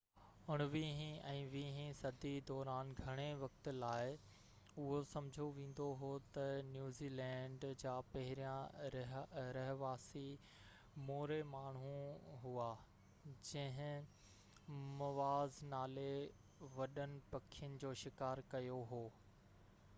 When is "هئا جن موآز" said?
12.45-15.61